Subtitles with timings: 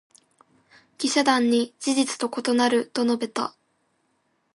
[0.97, 3.53] 記者団に「事実と異なる」と述べた。